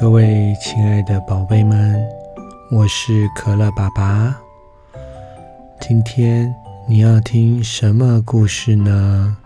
[0.00, 2.02] 各位亲爱的宝贝们，
[2.70, 4.34] 我是可乐爸爸。
[5.78, 6.50] 今天
[6.88, 9.36] 你要听什么故事呢？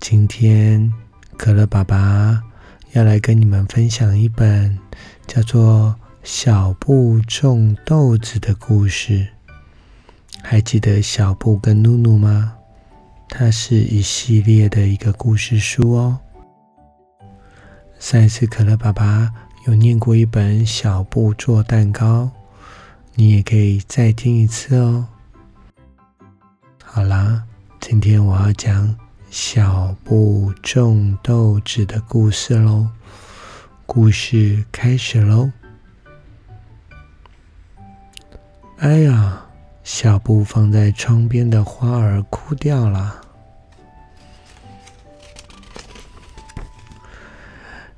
[0.00, 0.92] 今天
[1.36, 2.42] 可乐爸爸
[2.94, 4.76] 要来跟你们分享一本
[5.28, 9.24] 叫做《小布种豆子》的故事。
[10.42, 12.54] 还记得小布跟露露吗？
[13.28, 16.18] 它是一系列的一个故事书哦。
[17.98, 19.32] 上一次可乐爸爸
[19.66, 22.24] 有念过一本《小布做蛋糕》，
[23.14, 25.06] 你也可以再听一次哦。
[26.84, 27.42] 好啦，
[27.80, 28.96] 今天我要讲
[29.30, 32.88] 小布种豆子的故事喽。
[33.86, 35.50] 故事开始喽！
[38.78, 39.42] 哎呀！
[39.82, 43.20] 小布放在窗边的花儿枯掉了。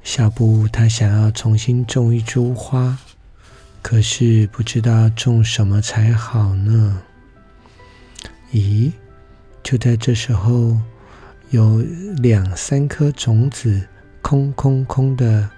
[0.08, 2.96] 小布他想要重新种一株花，
[3.82, 7.02] 可是不知道种什么才好呢。
[8.50, 8.90] 咦，
[9.62, 10.80] 就在这时候，
[11.50, 11.82] 有
[12.16, 13.86] 两三颗种子
[14.22, 15.50] 空空空的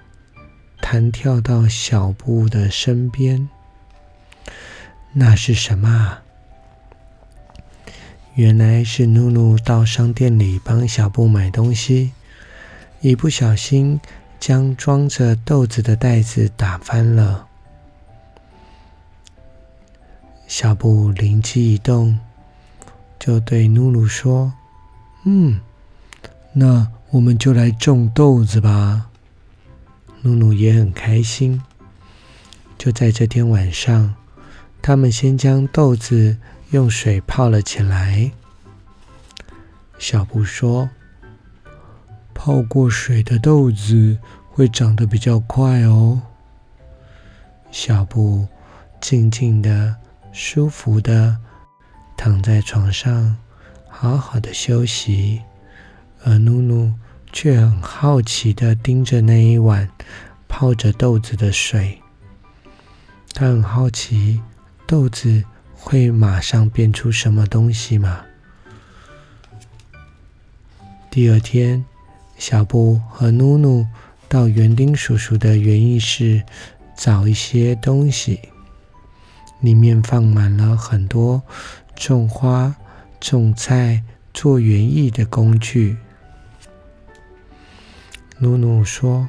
[0.81, 3.47] 弹跳到小布的身边。
[5.13, 6.17] 那是什么？
[8.35, 12.11] 原来是露露到商店里帮小布买东西，
[12.99, 14.01] 一不小心
[14.41, 17.47] 将装着豆子的袋子打翻了。
[20.47, 22.19] 小布灵机一动，
[23.17, 24.51] 就对露露说
[25.23, 25.61] ：“嗯，
[26.51, 29.07] 那我们就来种豆子吧。”
[30.23, 31.61] 露露也很开心。
[32.77, 34.15] 就在这天晚上。
[34.83, 36.37] 他们先将豆子
[36.71, 38.31] 用水泡了起来。
[39.99, 40.89] 小布说
[42.33, 44.17] ：“泡过水的豆子
[44.51, 46.21] 会长得比较快哦。”
[47.71, 48.47] 小布
[48.99, 49.95] 静静的、
[50.31, 51.37] 舒服的
[52.15, 53.37] 躺在床上，
[53.89, 55.41] 好好的休息，
[56.23, 56.93] 而努努
[57.33, 59.89] 却很好奇的盯着那一碗
[60.47, 62.01] 泡着豆子的水。
[63.33, 64.41] 他很好奇。
[64.87, 68.25] 豆子会马上变出什么东西吗？
[71.09, 71.85] 第二天，
[72.37, 73.87] 小布和努努
[74.31, 76.41] 到园丁叔叔的园艺室
[76.95, 78.39] 找一些东西，
[79.59, 81.43] 里面放满了很多
[81.97, 82.73] 种花、
[83.19, 84.01] 种菜、
[84.33, 85.97] 做园艺的工具。
[88.39, 89.27] 努努说：“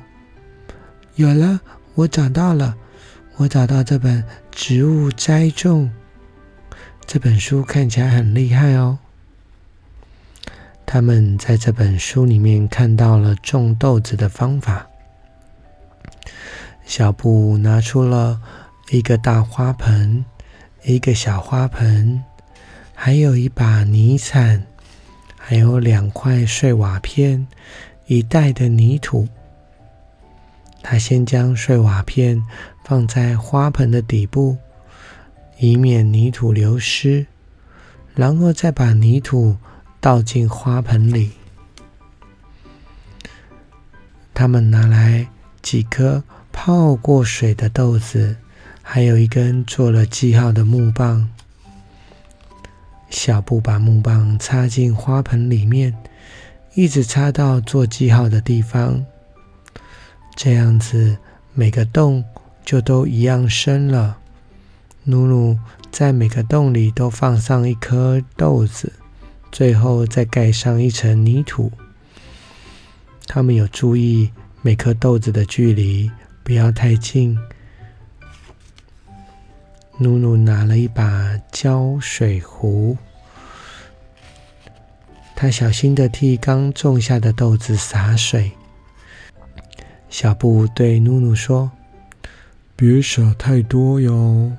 [1.16, 1.60] 有了，
[1.96, 2.76] 我找到了。”
[3.38, 5.91] 我找到这本《植物栽种》
[7.06, 9.00] 这本书，看起来很厉害哦。
[10.86, 14.86] 他们在这本书里面看到了种豆子的方法。
[16.84, 18.41] 小布拿出了
[18.91, 20.25] 一个大花盆，
[20.84, 22.22] 一个小花盆，
[22.94, 24.66] 还有一把泥铲，
[25.38, 27.47] 还有两块碎瓦片，
[28.06, 29.26] 一袋的泥土。
[30.82, 32.42] 他先将碎瓦片
[32.84, 34.59] 放在花盆的底部，
[35.59, 37.26] 以免泥土流失，
[38.15, 39.56] 然后再把泥土
[40.00, 41.31] 倒进花盆里。
[44.34, 45.28] 他们拿来
[45.62, 46.25] 几颗
[46.64, 48.36] 泡过水的豆子，
[48.82, 51.28] 还有一根做了记号的木棒。
[53.10, 55.92] 小布把木棒插进花盆里面，
[56.74, 59.04] 一直插到做记号的地方。
[60.36, 61.16] 这样子，
[61.52, 62.24] 每个洞
[62.64, 64.18] 就都一样深了。
[65.02, 65.58] 努努
[65.90, 68.92] 在每个洞里都放上一颗豆子，
[69.50, 71.72] 最后再盖上一层泥土。
[73.26, 74.30] 他们有注意
[74.62, 76.08] 每颗豆子的距离，
[76.42, 77.39] 不要太近。
[79.98, 82.97] 努努拿了一把浇水壶，
[85.36, 88.53] 他小心的替刚种下的豆子洒水。
[90.09, 91.71] 小布对努努说
[92.74, 94.53] ：“别洒太多哟。”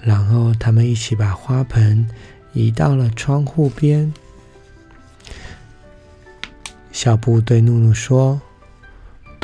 [0.00, 2.08] 然后他们一起把花盆
[2.52, 4.12] 移到了窗户边。
[6.92, 8.40] 小布对努努说：“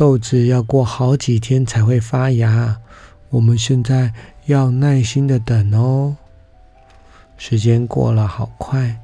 [0.02, 2.76] 豆子要过好几天才会发芽，
[3.30, 4.12] 我们现在
[4.46, 6.16] 要耐心的等哦。”
[7.38, 8.98] 时间过了好快，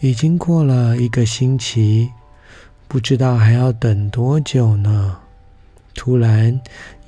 [0.00, 2.10] 已经过了一个星期。
[2.88, 5.18] 不知道还要等多久呢？
[5.94, 6.60] 突然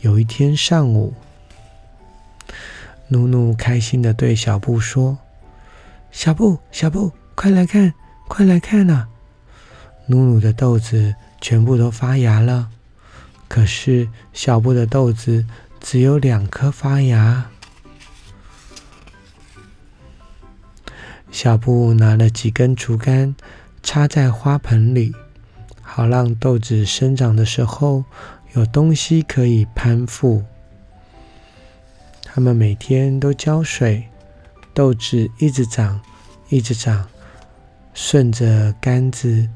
[0.03, 1.13] 有一天上午，
[3.09, 5.19] 努努开心的对小布说
[6.13, 7.93] ：“小布，小布，快来看，
[8.29, 9.09] 快来看呐！”
[10.07, 12.71] 努努的豆子全部都发芽了，
[13.49, 15.45] 可是小布的豆子
[15.81, 17.51] 只有两颗发芽。
[21.31, 23.35] 小布拿了几根竹竿，
[23.83, 25.15] 插在花盆里，
[25.83, 28.05] 好让豆子生长的时候
[28.55, 30.45] 有东西可以攀附。
[32.23, 34.09] 他们每天都浇水，
[34.73, 36.01] 豆子一直长，
[36.49, 37.09] 一直长，
[37.93, 39.49] 顺着杆子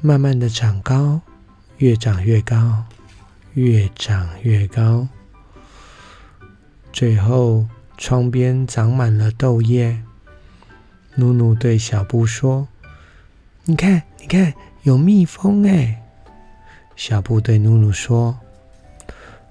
[0.00, 1.20] 慢慢的长高，
[1.78, 2.84] 越长越高，
[3.54, 5.08] 越长越高，
[6.92, 7.66] 最后
[7.96, 10.02] 窗边长满了豆叶。
[11.14, 12.68] 努努对小布说
[13.64, 16.02] ：“你看，你看，有蜜蜂哎！”
[16.94, 18.38] 小布对努努说：“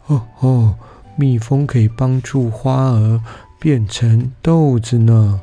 [0.08, 0.76] 哦哦。”
[1.20, 3.20] 蜜蜂可以帮助花儿
[3.60, 5.42] 变成豆子呢，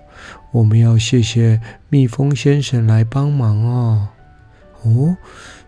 [0.53, 4.09] 我们要谢谢蜜蜂先生来帮忙哦。
[4.85, 5.17] 哦，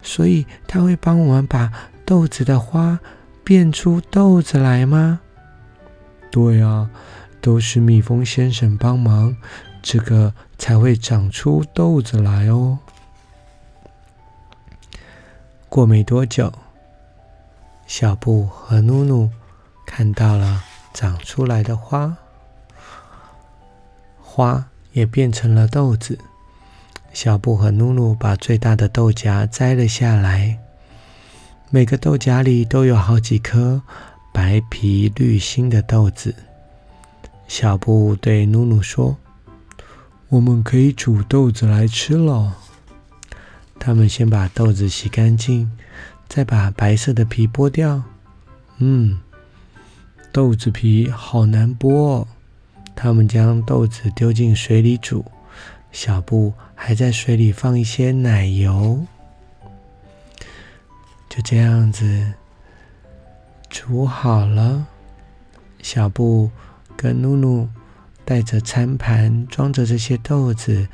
[0.03, 1.73] 所以他会帮我们把
[2.05, 3.01] 豆子的花
[3.43, 5.21] 变出豆子来吗？
[6.31, 6.91] 对啊，
[7.41, 9.37] 都是蜜蜂先生帮忙，
[9.83, 12.79] 这个才会长出豆子来哦。
[15.69, 16.53] 过没多久，
[17.87, 19.31] 小布和努努。
[19.87, 22.17] 看到了长出来的花，
[24.21, 26.19] 花也变成了豆子。
[27.17, 30.59] 小布和努努把最大的豆荚摘了下来，
[31.71, 33.81] 每个豆荚里都有好几颗
[34.35, 36.35] 白皮绿心的豆子。
[37.49, 39.17] 小布对努努说
[40.29, 42.55] ：“我们可以煮豆子来吃了。”
[43.81, 45.71] 他们先把豆子洗干净，
[46.29, 48.03] 再把白色的皮剥掉。
[48.77, 49.19] 嗯。
[50.31, 52.29] 豆子皮好难剥哦，
[52.95, 55.25] 他们将豆子丢进水里煮，
[55.96, 59.06] 小布还在水里放一些奶油，
[61.26, 62.34] 就这样子
[63.70, 64.87] 煮好了。
[65.81, 66.50] 小布
[66.98, 67.66] 跟露露
[68.26, 70.87] 带着餐盘装着这些豆子，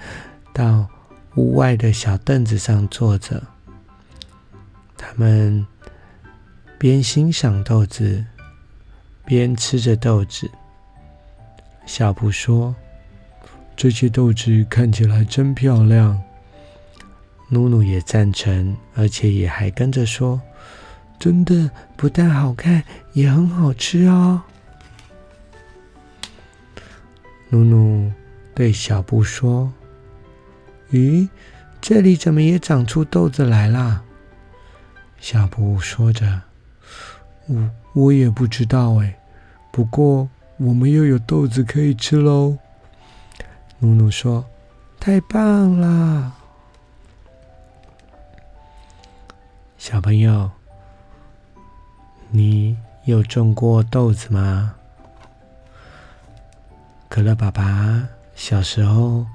[0.54, 0.86] 到
[1.34, 3.42] 屋外的小凳子上坐着，
[4.96, 5.66] 他们
[6.78, 8.24] 边欣赏豆子。
[9.24, 10.48] 边吃着豆子，
[11.86, 12.72] 小布说
[13.82, 16.22] ：“这些豆子看起来真漂亮。”
[17.50, 20.40] 努努也赞成，而且也还跟着说
[21.18, 24.40] ：“真的不但好看，也很好吃哦。”
[27.50, 28.12] 努努
[28.54, 29.72] 对小布说
[30.94, 31.28] ：“咦，
[31.80, 34.04] 这里怎么也长出豆子来了？”
[35.18, 36.42] 小布说着。
[37.48, 39.18] 我我也不知道哎，
[39.72, 40.28] 不过
[40.58, 42.56] 我们又有豆子可以吃喽。
[43.82, 44.44] 努努说
[45.00, 46.32] ：“太棒了！”
[49.76, 50.48] 小朋友，
[52.30, 54.76] 你有种过豆子吗？
[57.08, 59.26] 可乐爸爸小时候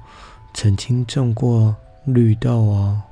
[0.54, 3.02] 曾经种过绿豆哦，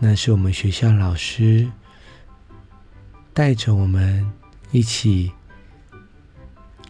[0.00, 1.70] 那是我们学校老师。
[3.32, 4.28] 带着我们
[4.72, 5.32] 一起，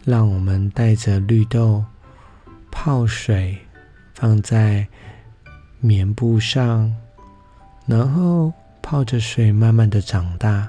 [0.03, 1.83] 让我们带着绿豆
[2.71, 3.57] 泡水，
[4.13, 4.87] 放在
[5.79, 6.95] 棉布上，
[7.85, 10.67] 然后泡着水慢慢的长大。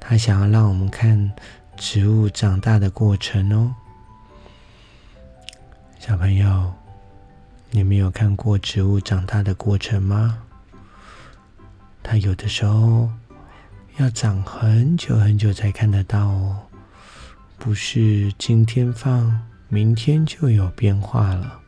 [0.00, 1.32] 他想要让我们看
[1.76, 3.74] 植物长大的过程哦。
[5.98, 6.72] 小朋友，
[7.70, 10.38] 你们有看过植物长大的过程吗？
[12.02, 13.10] 它有的时候。
[13.98, 16.60] 要长很久很久才看得到哦，
[17.58, 21.58] 不是今天放，明天就有变化了，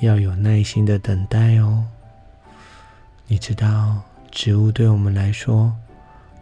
[0.00, 1.86] 要有耐心的等待哦。
[3.26, 5.74] 你知道植物对我们来说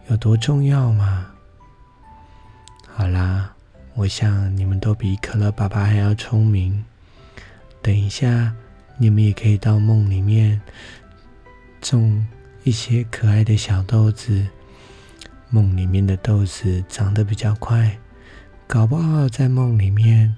[0.09, 1.27] 有多重要吗？
[2.89, 3.53] 好啦，
[3.95, 6.85] 我想你们都比可乐爸爸还要聪明。
[7.81, 8.53] 等一下，
[8.97, 10.61] 你们也可以到梦里面
[11.81, 12.27] 种
[12.65, 14.47] 一些可爱的小豆子。
[15.51, 17.97] 梦里面的豆子长得比较快，
[18.67, 20.35] 搞不好在梦里面，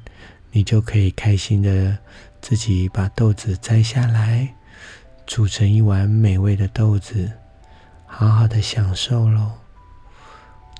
[0.50, 1.96] 你就可以开心的
[2.40, 4.52] 自己把豆子摘下来，
[5.24, 7.30] 煮成一碗美味的豆子，
[8.06, 9.52] 好好的享受喽。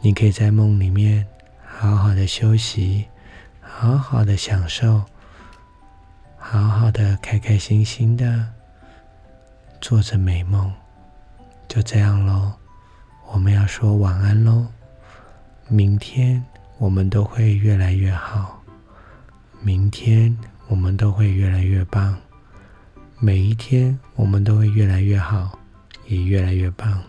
[0.03, 1.27] 你可以在梦里面
[1.65, 3.05] 好好的休息，
[3.61, 5.05] 好好的享受，
[6.37, 8.47] 好好的开开心心的
[9.81, 10.73] 做着美梦，
[11.69, 12.53] 就这样喽。
[13.33, 14.67] 我们要说晚安喽！
[15.69, 16.45] 明天
[16.78, 18.62] 我们都会越来越好，
[19.62, 20.37] 明天
[20.69, 22.16] 我们都会越来越棒，
[23.19, 25.59] 每一天我们都会越来越好，
[26.09, 27.02] 也越来越棒。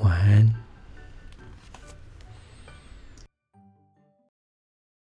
[0.00, 0.61] 晚安。